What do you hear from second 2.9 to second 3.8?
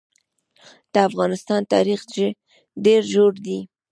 ژور دی.